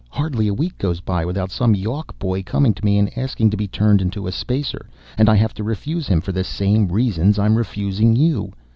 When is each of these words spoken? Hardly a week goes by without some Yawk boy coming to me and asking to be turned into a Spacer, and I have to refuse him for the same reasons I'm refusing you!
Hardly 0.09 0.47
a 0.47 0.53
week 0.55 0.79
goes 0.79 0.99
by 0.99 1.23
without 1.25 1.51
some 1.51 1.75
Yawk 1.75 2.17
boy 2.17 2.41
coming 2.41 2.73
to 2.73 2.83
me 2.83 2.97
and 2.97 3.15
asking 3.15 3.51
to 3.51 3.55
be 3.57 3.67
turned 3.67 4.01
into 4.01 4.25
a 4.25 4.31
Spacer, 4.31 4.89
and 5.15 5.29
I 5.29 5.35
have 5.35 5.53
to 5.53 5.63
refuse 5.63 6.07
him 6.07 6.21
for 6.21 6.31
the 6.31 6.43
same 6.43 6.87
reasons 6.87 7.37
I'm 7.37 7.53
refusing 7.55 8.15
you! 8.15 8.51